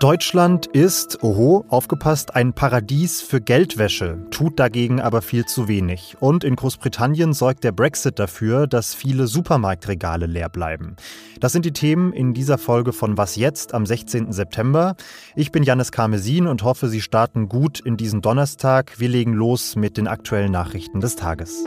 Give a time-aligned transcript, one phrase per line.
[0.00, 6.16] Deutschland ist, oho, aufgepasst, ein Paradies für Geldwäsche, tut dagegen aber viel zu wenig.
[6.20, 10.96] Und in Großbritannien sorgt der Brexit dafür, dass viele Supermarktregale leer bleiben.
[11.38, 14.32] Das sind die Themen in dieser Folge von Was jetzt am 16.
[14.32, 14.96] September.
[15.36, 18.98] Ich bin Janis Karmesin und hoffe, Sie starten gut in diesen Donnerstag.
[18.98, 21.66] Wir legen los mit den aktuellen Nachrichten des Tages.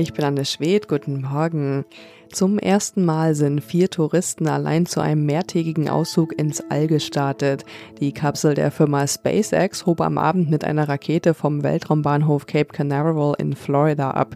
[0.00, 1.84] Ich bin Anne Schwed, guten Morgen.
[2.32, 7.66] Zum ersten Mal sind vier Touristen allein zu einem mehrtägigen Auszug ins All gestartet.
[8.00, 13.34] Die Kapsel der Firma SpaceX hob am Abend mit einer Rakete vom Weltraumbahnhof Cape Canaveral
[13.36, 14.34] in Florida ab.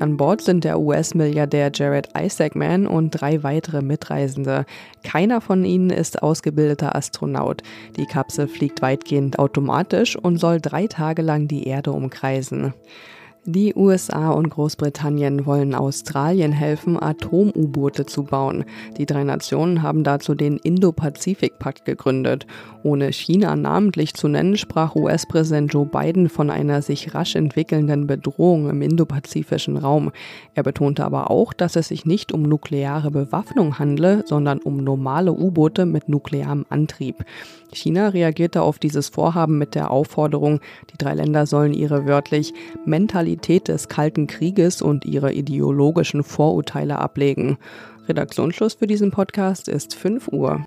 [0.00, 4.66] An Bord sind der US-Milliardär Jared Isaacman und drei weitere Mitreisende.
[5.02, 7.62] Keiner von ihnen ist ausgebildeter Astronaut.
[7.96, 12.74] Die Kapsel fliegt weitgehend automatisch und soll drei Tage lang die Erde umkreisen.
[13.48, 18.64] Die USA und Großbritannien wollen Australien helfen, Atom-U-Boote zu bauen.
[18.98, 22.48] Die drei Nationen haben dazu den Indo-Pazifik-Pakt gegründet.
[22.82, 28.68] Ohne China namentlich zu nennen, sprach US-Präsident Joe Biden von einer sich rasch entwickelnden Bedrohung
[28.68, 30.10] im indopazifischen Raum.
[30.54, 35.32] Er betonte aber auch, dass es sich nicht um nukleare Bewaffnung handle, sondern um normale
[35.32, 37.24] U-Boote mit nuklearem Antrieb.
[37.72, 40.60] China reagierte auf dieses Vorhaben mit der Aufforderung,
[40.92, 42.52] die drei Länder sollen ihre wörtlich
[42.84, 43.35] Mentalität
[43.68, 47.58] des Kalten Krieges und ihre ideologischen Vorurteile ablegen.
[48.08, 50.64] Redaktionsschluss für diesen Podcast ist 5 Uhr.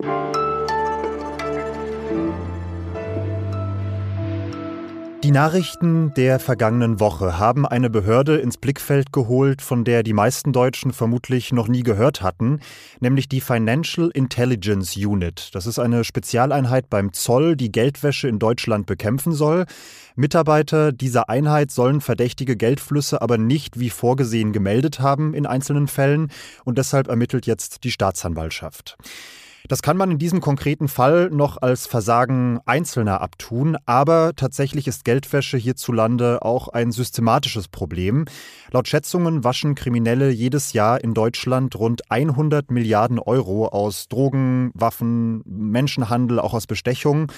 [5.21, 10.53] Die Nachrichten der vergangenen Woche haben eine Behörde ins Blickfeld geholt, von der die meisten
[10.53, 12.61] Deutschen vermutlich noch nie gehört hatten,
[13.01, 15.49] nämlich die Financial Intelligence Unit.
[15.53, 19.65] Das ist eine Spezialeinheit beim Zoll, die Geldwäsche in Deutschland bekämpfen soll.
[20.15, 26.31] Mitarbeiter dieser Einheit sollen verdächtige Geldflüsse aber nicht wie vorgesehen gemeldet haben in einzelnen Fällen
[26.63, 28.97] und deshalb ermittelt jetzt die Staatsanwaltschaft.
[29.67, 35.03] Das kann man in diesem konkreten Fall noch als Versagen Einzelner abtun, aber tatsächlich ist
[35.03, 38.25] Geldwäsche hierzulande auch ein systematisches Problem.
[38.71, 45.41] Laut Schätzungen waschen Kriminelle jedes Jahr in Deutschland rund 100 Milliarden Euro aus Drogen, Waffen,
[45.45, 47.31] Menschenhandel, auch aus Bestechung.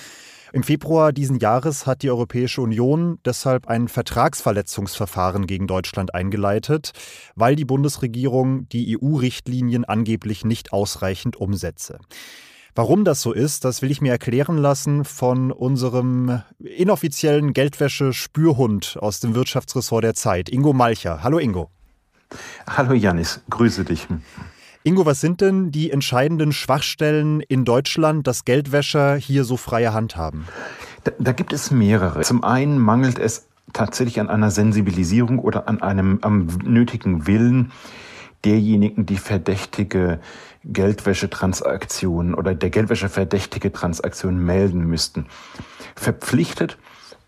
[0.54, 6.92] Im Februar diesen Jahres hat die Europäische Union deshalb ein Vertragsverletzungsverfahren gegen Deutschland eingeleitet,
[7.36, 12.00] weil die Bundesregierung die EU-Richtlinien angeblich nicht ausreichend umsetze.
[12.76, 19.22] Warum das so ist, das will ich mir erklären lassen von unserem inoffiziellen Geldwäsche-Spürhund aus
[19.22, 21.24] dem Wirtschaftsressort der Zeit, Ingo Malcher.
[21.24, 21.70] Hallo Ingo.
[22.68, 24.06] Hallo Janis, grüße dich.
[24.84, 30.16] Ingo, was sind denn die entscheidenden Schwachstellen in Deutschland, dass Geldwäscher hier so freie Hand
[30.16, 30.48] haben?
[31.04, 32.22] Da, da gibt es mehrere.
[32.22, 37.72] Zum einen mangelt es tatsächlich an einer Sensibilisierung oder an einem am nötigen Willen
[38.44, 40.20] derjenigen, die verdächtige
[40.66, 45.28] Geldwäschetransaktionen oder der Geldwäsche verdächtige Transaktionen melden müssten.
[45.96, 46.80] Verpflichtet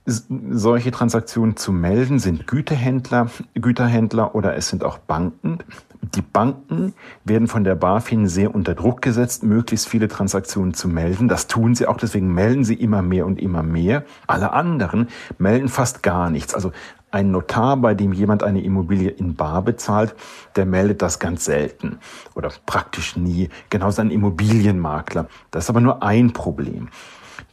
[0.06, 5.60] solche Transaktionen zu melden sind Gütehändler, Güterhändler oder es sind auch Banken.
[6.16, 6.94] Die Banken
[7.24, 11.30] werden von der BaFin sehr unter Druck gesetzt, möglichst viele Transaktionen zu melden.
[11.30, 14.04] Das tun sie auch, deswegen melden sie immer mehr und immer mehr.
[14.28, 16.54] Alle anderen melden fast gar nichts.
[16.54, 16.74] Also
[17.12, 20.16] ein Notar, bei dem jemand eine Immobilie in Bar bezahlt,
[20.56, 22.00] der meldet das ganz selten
[22.36, 23.50] oder praktisch nie.
[23.70, 25.28] Genauso ein Immobilienmakler.
[25.52, 26.90] Das ist aber nur ein Problem.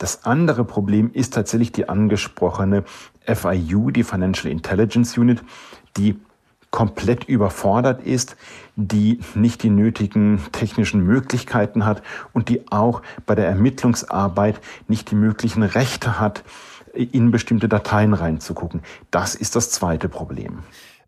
[0.00, 2.84] Das andere Problem ist tatsächlich die angesprochene
[3.27, 5.43] FIU, die Financial Intelligence Unit,
[5.99, 6.19] die
[6.71, 8.34] komplett überfordert ist,
[8.77, 12.03] die nicht die nötigen technischen Möglichkeiten hat
[12.33, 16.44] und die auch bei der Ermittlungsarbeit nicht die möglichen Rechte hat,
[16.94, 18.81] in bestimmte Dateien reinzugucken.
[19.11, 20.61] Das ist das zweite Problem.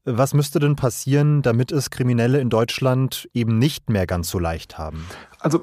[0.05, 4.77] Was müsste denn passieren, damit es Kriminelle in Deutschland eben nicht mehr ganz so leicht
[4.77, 5.07] haben?
[5.41, 5.63] Also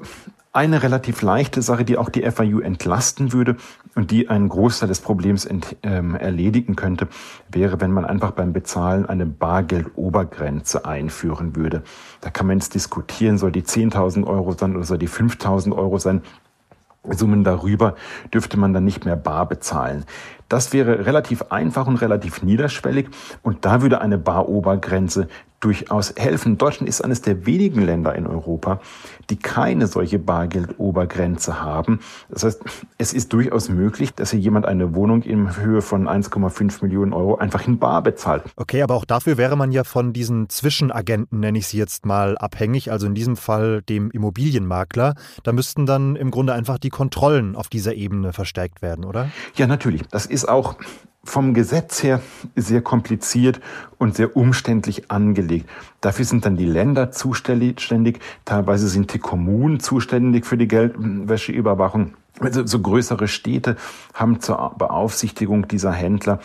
[0.52, 3.56] eine relativ leichte Sache, die auch die FIU entlasten würde
[3.94, 7.06] und die einen Großteil des Problems ent, ähm, erledigen könnte,
[7.48, 11.82] wäre, wenn man einfach beim Bezahlen eine Bargeldobergrenze einführen würde.
[12.20, 15.98] Da kann man jetzt diskutieren, soll die 10.000 Euro sein oder soll die 5.000 Euro
[15.98, 16.22] sein.
[17.08, 17.94] Summen darüber
[18.34, 20.04] dürfte man dann nicht mehr bar bezahlen.
[20.50, 23.08] Das wäre relativ einfach und relativ niederschwellig
[23.42, 25.28] und da würde eine Barobergrenze
[25.60, 26.58] durchaus helfen.
[26.58, 28.80] Deutschland ist eines der wenigen Länder in Europa,
[29.28, 32.00] die keine solche Bargeldobergrenze haben.
[32.30, 32.62] Das heißt,
[32.98, 37.36] es ist durchaus möglich, dass hier jemand eine Wohnung in Höhe von 1,5 Millionen Euro
[37.36, 38.42] einfach in Bar bezahlt.
[38.56, 42.38] Okay, aber auch dafür wäre man ja von diesen Zwischenagenten, nenne ich sie jetzt mal,
[42.38, 45.14] abhängig, also in diesem Fall dem Immobilienmakler.
[45.42, 49.30] Da müssten dann im Grunde einfach die Kontrollen auf dieser Ebene verstärkt werden, oder?
[49.56, 50.02] Ja, natürlich.
[50.10, 50.76] Das ist auch
[51.22, 52.22] vom Gesetz her
[52.56, 53.60] sehr kompliziert
[53.98, 55.68] und sehr umständlich angelegt.
[56.00, 57.80] Dafür sind dann die Länder zuständig,
[58.44, 62.14] teilweise sind die Kommunen zuständig für die Geldwäscheüberwachung.
[62.40, 63.76] Also so größere Städte
[64.14, 66.40] haben zur Beaufsichtigung dieser Händler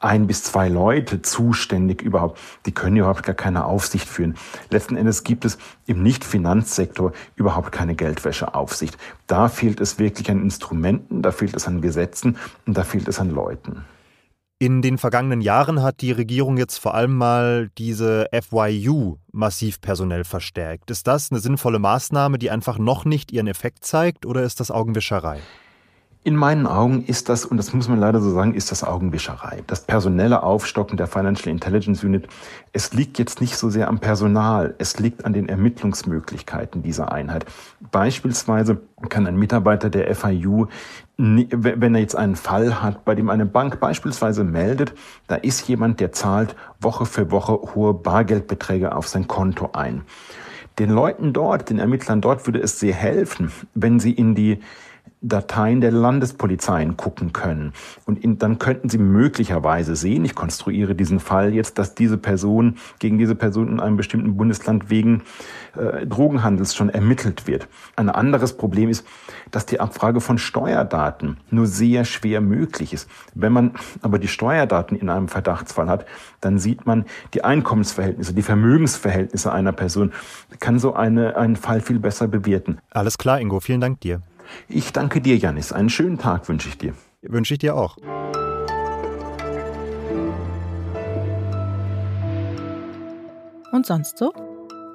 [0.00, 2.40] ein bis zwei Leute zuständig überhaupt.
[2.66, 4.34] Die können überhaupt gar keine Aufsicht führen.
[4.70, 8.96] Letzten Endes gibt es im Nicht-Finanzsektor überhaupt keine Geldwäscheaufsicht.
[9.26, 13.20] Da fehlt es wirklich an Instrumenten, da fehlt es an Gesetzen und da fehlt es
[13.20, 13.84] an Leuten.
[14.62, 20.24] In den vergangenen Jahren hat die Regierung jetzt vor allem mal diese FYU massiv personell
[20.24, 20.90] verstärkt.
[20.90, 24.70] Ist das eine sinnvolle Maßnahme, die einfach noch nicht ihren Effekt zeigt oder ist das
[24.70, 25.40] Augenwischerei?
[26.22, 29.62] In meinen Augen ist das, und das muss man leider so sagen, ist das Augenwischerei.
[29.66, 32.28] Das personelle Aufstocken der Financial Intelligence Unit,
[32.74, 37.46] es liegt jetzt nicht so sehr am Personal, es liegt an den Ermittlungsmöglichkeiten dieser Einheit.
[37.90, 40.66] Beispielsweise kann ein Mitarbeiter der FIU,
[41.16, 44.92] wenn er jetzt einen Fall hat, bei dem eine Bank beispielsweise meldet,
[45.26, 50.02] da ist jemand, der zahlt Woche für Woche hohe Bargeldbeträge auf sein Konto ein.
[50.78, 54.60] Den Leuten dort, den Ermittlern dort würde es sehr helfen, wenn sie in die
[55.22, 57.74] Dateien der Landespolizeien gucken können.
[58.06, 62.76] Und in, dann könnten sie möglicherweise sehen, ich konstruiere diesen Fall jetzt, dass diese Person
[62.98, 65.22] gegen diese Person in einem bestimmten Bundesland wegen
[65.76, 67.68] äh, Drogenhandels schon ermittelt wird.
[67.96, 69.06] Ein anderes Problem ist,
[69.50, 73.08] dass die Abfrage von Steuerdaten nur sehr schwer möglich ist.
[73.34, 76.06] Wenn man aber die Steuerdaten in einem Verdachtsfall hat,
[76.40, 77.04] dann sieht man
[77.34, 80.12] die Einkommensverhältnisse, die Vermögensverhältnisse einer Person,
[80.60, 82.78] kann so eine, einen Fall viel besser bewerten.
[82.90, 84.22] Alles klar, Ingo, vielen Dank dir.
[84.68, 85.72] Ich danke dir, Janis.
[85.72, 86.94] Einen schönen Tag wünsche ich dir.
[87.22, 87.96] Wünsche ich dir auch.
[93.72, 94.32] Und sonst so?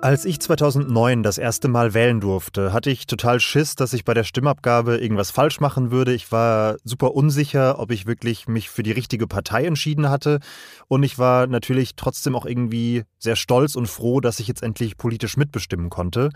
[0.01, 4.13] Als ich 2009 das erste Mal wählen durfte, hatte ich total Schiss, dass ich bei
[4.13, 6.13] der Stimmabgabe irgendwas falsch machen würde.
[6.13, 10.41] Ich war super unsicher, ob ich wirklich mich für die richtige Partei entschieden hatte.
[10.87, 14.97] Und ich war natürlich trotzdem auch irgendwie sehr stolz und froh, dass ich jetzt endlich
[14.97, 16.29] politisch mitbestimmen konnte.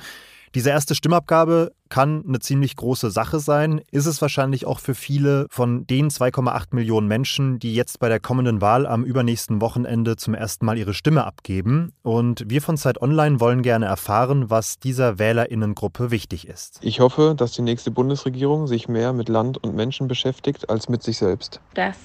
[0.55, 5.47] Diese erste Stimmabgabe kann eine ziemlich große Sache sein, ist es wahrscheinlich auch für viele
[5.49, 10.33] von den 2,8 Millionen Menschen, die jetzt bei der kommenden Wahl am übernächsten Wochenende zum
[10.33, 11.93] ersten Mal ihre Stimme abgeben.
[12.01, 16.79] Und wir von Zeit Online wollen gerne erfahren, was dieser Wählerinnengruppe wichtig ist.
[16.81, 21.03] Ich hoffe, dass die nächste Bundesregierung sich mehr mit Land und Menschen beschäftigt als mit
[21.03, 21.59] sich selbst.
[21.75, 21.97] Dass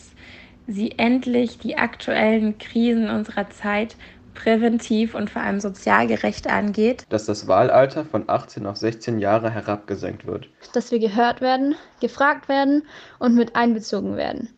[0.67, 3.97] sie endlich die aktuellen Krisen unserer Zeit
[4.35, 7.07] präventiv und vor allem sozial gerecht angeht.
[7.09, 10.49] Dass das Wahlalter von 18 auf 16 Jahre herabgesenkt wird.
[10.73, 12.83] Dass wir gehört werden, gefragt werden
[13.19, 14.51] und mit einbezogen werden.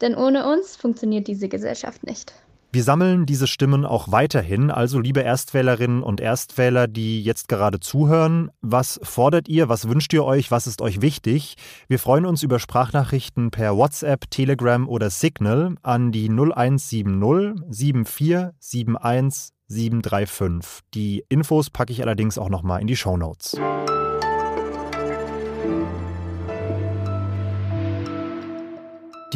[0.00, 2.34] Denn ohne uns funktioniert diese Gesellschaft nicht.
[2.76, 4.70] Wir sammeln diese Stimmen auch weiterhin.
[4.70, 10.26] Also, liebe Erstwählerinnen und Erstwähler, die jetzt gerade zuhören, was fordert ihr, was wünscht ihr
[10.26, 11.54] euch, was ist euch wichtig?
[11.88, 20.82] Wir freuen uns über Sprachnachrichten per WhatsApp, Telegram oder Signal an die 0170 7471 735.
[20.92, 23.56] Die Infos packe ich allerdings auch nochmal in die Show Notes.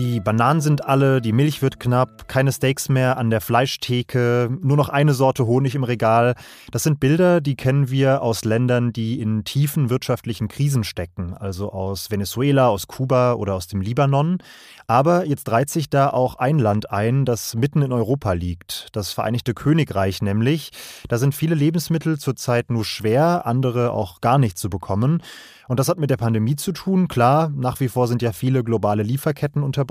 [0.01, 4.79] Die Bananen sind alle, die Milch wird knapp, keine Steaks mehr an der Fleischtheke, nur
[4.79, 6.37] noch eine Sorte Honig im Regal.
[6.71, 11.71] Das sind Bilder, die kennen wir aus Ländern, die in tiefen wirtschaftlichen Krisen stecken, also
[11.71, 14.39] aus Venezuela, aus Kuba oder aus dem Libanon.
[14.87, 19.13] Aber jetzt reiht sich da auch ein Land ein, das mitten in Europa liegt, das
[19.13, 20.71] Vereinigte Königreich nämlich.
[21.09, 25.23] Da sind viele Lebensmittel zurzeit nur schwer, andere auch gar nicht zu bekommen.
[25.71, 27.07] Und das hat mit der Pandemie zu tun.
[27.07, 29.90] Klar, nach wie vor sind ja viele globale Lieferketten unterbrochen,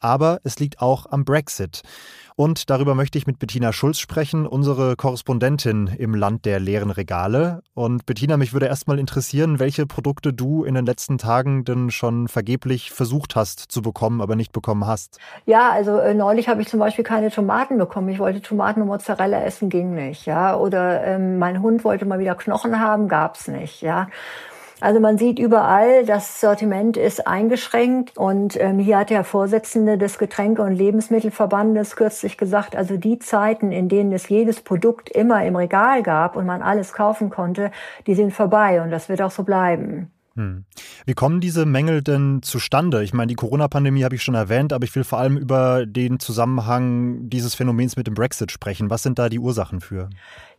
[0.00, 1.82] aber es liegt auch am Brexit.
[2.36, 7.62] Und darüber möchte ich mit Bettina Schulz sprechen, unsere Korrespondentin im Land der leeren Regale.
[7.74, 12.28] Und Bettina, mich würde erstmal interessieren, welche Produkte du in den letzten Tagen denn schon
[12.28, 15.18] vergeblich versucht hast zu bekommen, aber nicht bekommen hast.
[15.44, 18.08] Ja, also äh, neulich habe ich zum Beispiel keine Tomaten bekommen.
[18.08, 20.24] Ich wollte Tomaten und Mozzarella essen, ging nicht.
[20.24, 23.82] Ja, oder ähm, mein Hund wollte mal wieder Knochen haben, gab's nicht.
[23.82, 24.08] Ja.
[24.80, 30.18] Also man sieht überall, das Sortiment ist eingeschränkt und ähm, hier hat der Vorsitzende des
[30.18, 35.56] Getränke- und Lebensmittelverbandes kürzlich gesagt, also die Zeiten, in denen es jedes Produkt immer im
[35.56, 37.70] Regal gab und man alles kaufen konnte,
[38.06, 40.10] die sind vorbei und das wird auch so bleiben.
[40.36, 40.64] Hm.
[41.06, 43.02] Wie kommen diese Mängel denn zustande?
[43.02, 46.20] Ich meine, die Corona-Pandemie habe ich schon erwähnt, aber ich will vor allem über den
[46.20, 48.90] Zusammenhang dieses Phänomens mit dem Brexit sprechen.
[48.90, 50.08] Was sind da die Ursachen für?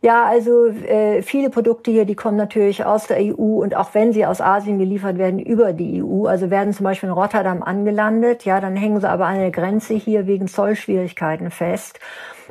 [0.02, 4.12] Ja, also äh, viele Produkte hier, die kommen natürlich aus der EU und auch wenn
[4.12, 6.26] sie aus Asien geliefert werden, über die EU.
[6.26, 9.94] Also werden zum Beispiel in Rotterdam angelandet, ja, dann hängen sie aber an der Grenze
[9.94, 11.98] hier wegen Zollschwierigkeiten fest.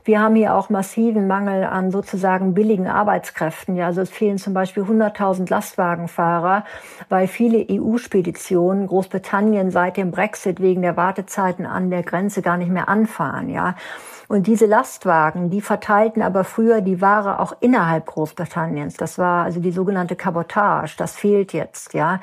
[0.03, 3.75] Wir haben hier auch massiven Mangel an sozusagen billigen Arbeitskräften.
[3.75, 6.65] Ja, also es fehlen zum Beispiel 100.000 Lastwagenfahrer,
[7.10, 12.72] weil viele EU-Speditionen Großbritannien seit dem Brexit wegen der Wartezeiten an der Grenze gar nicht
[12.72, 13.50] mehr anfahren.
[13.50, 13.75] Ja.
[14.27, 18.96] Und diese Lastwagen, die verteilten aber früher die Ware auch innerhalb Großbritanniens.
[18.96, 20.96] Das war also die sogenannte Kabotage.
[20.98, 22.22] Das fehlt jetzt, ja.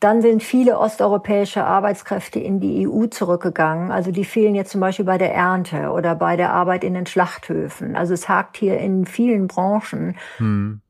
[0.00, 3.90] Dann sind viele osteuropäische Arbeitskräfte in die EU zurückgegangen.
[3.90, 7.06] Also die fehlen jetzt zum Beispiel bei der Ernte oder bei der Arbeit in den
[7.06, 7.96] Schlachthöfen.
[7.96, 10.16] Also es hakt hier in vielen Branchen.
[10.36, 10.80] Hm.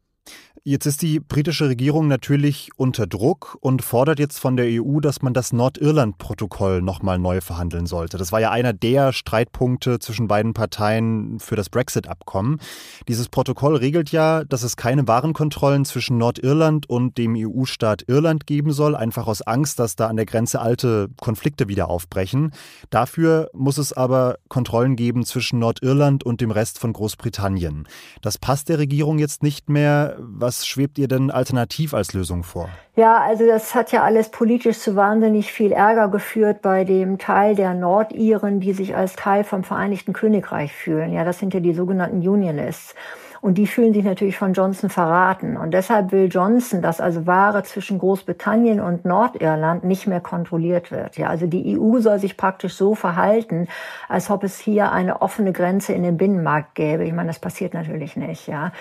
[0.65, 5.23] Jetzt ist die britische Regierung natürlich unter Druck und fordert jetzt von der EU, dass
[5.23, 8.19] man das Nordirland-Protokoll nochmal neu verhandeln sollte.
[8.19, 12.61] Das war ja einer der Streitpunkte zwischen beiden Parteien für das Brexit-Abkommen.
[13.07, 18.73] Dieses Protokoll regelt ja, dass es keine Warenkontrollen zwischen Nordirland und dem EU-Staat Irland geben
[18.73, 22.53] soll, einfach aus Angst, dass da an der Grenze alte Konflikte wieder aufbrechen.
[22.91, 27.87] Dafür muss es aber Kontrollen geben zwischen Nordirland und dem Rest von Großbritannien.
[28.23, 30.17] Das passt der Regierung jetzt nicht mehr.
[30.49, 32.71] Was schwebt ihr denn alternativ als Lösung vor?
[32.99, 37.55] Ja, also das hat ja alles politisch zu wahnsinnig viel Ärger geführt bei dem Teil
[37.55, 41.12] der Nordiren, die sich als Teil vom Vereinigten Königreich fühlen.
[41.12, 42.97] Ja, das sind ja die sogenannten Unionists.
[43.40, 45.57] Und die fühlen sich natürlich von Johnson verraten.
[45.57, 51.17] Und deshalb will Johnson, dass also Ware zwischen Großbritannien und Nordirland nicht mehr kontrolliert wird.
[51.19, 53.69] Ja, also die EU soll sich praktisch so verhalten,
[54.09, 57.05] als ob es hier eine offene Grenze in den Binnenmarkt gäbe.
[57.05, 58.49] Ich meine, das passiert natürlich nicht.
[58.49, 58.73] Ja.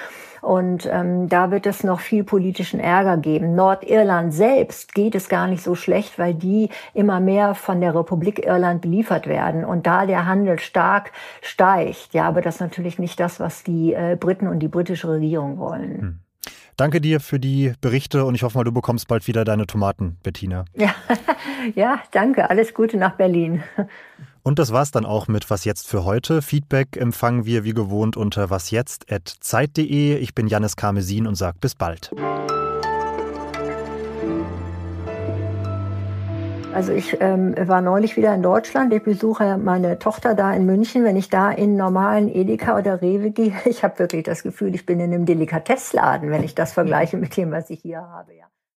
[0.41, 3.55] Und ähm, da wird es noch viel politischen Ärger geben.
[3.55, 8.45] Nordirland selbst geht es gar nicht so schlecht, weil die immer mehr von der Republik
[8.45, 11.11] Irland beliefert werden und da der Handel stark
[11.41, 12.13] steigt.
[12.13, 15.57] Ja, aber das ist natürlich nicht das, was die äh, Briten und die britische Regierung
[15.57, 16.01] wollen.
[16.01, 16.19] Hm.
[16.77, 20.17] Danke dir für die Berichte und ich hoffe mal, du bekommst bald wieder deine Tomaten,
[20.23, 20.65] Bettina.
[20.75, 20.93] Ja,
[21.73, 22.51] ja danke.
[22.51, 23.63] Alles Gute nach Berlin.
[24.43, 26.41] Und das war's dann auch mit Was jetzt für heute.
[26.41, 30.17] Feedback empfangen wir wie gewohnt unter wasjetzt.zeit.de.
[30.17, 32.11] Ich bin Janis Karmesin und sage bis bald.
[36.77, 38.93] Also ich ähm, war neulich wieder in Deutschland.
[38.93, 41.03] Ich besuche meine Tochter da in München.
[41.03, 44.85] Wenn ich da in normalen Edeka oder Rewe gehe, ich habe wirklich das Gefühl, ich
[44.85, 48.35] bin in einem Delikatessladen, wenn ich das vergleiche mit dem, was ich hier habe.
[48.35, 48.46] Ja.